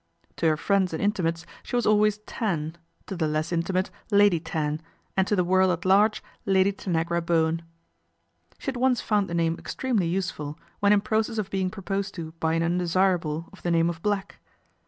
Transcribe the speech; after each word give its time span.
To 0.37 0.47
her 0.47 0.57
friends 0.57 0.93
and 0.93 0.99
intimates 0.99 1.45
she 1.61 1.75
was 1.75 1.85
always 1.85 2.19
'an, 2.41 2.75
to 3.05 3.15
the 3.15 3.27
less 3.27 3.51
intimate 3.51 3.91
Lady 4.09 4.39
Tan, 4.39 4.81
and 5.15 5.27
to 5.27 5.35
the 5.35 5.43
vorld 5.45 5.71
at 5.71 5.85
large 5.85 6.23
Lady 6.43 6.71
Tanagra 6.71 7.21
Bowen. 7.21 7.61
She 8.57 8.65
had 8.65 8.77
once 8.77 8.99
found 8.99 9.27
the 9.29 9.35
name 9.35 9.57
extremely 9.59 10.07
use 10.07 10.33
ul, 10.39 10.57
when 10.79 10.91
in 10.91 11.01
process 11.01 11.37
of 11.37 11.51
being 11.51 11.69
proposed 11.69 12.15
to 12.15 12.31
by 12.39 12.53
an 12.55 12.63
indesirable 12.63 13.47
of 13.53 13.61
the 13.61 13.69
name 13.69 13.91
of 13.91 14.01
Black. 14.01 14.37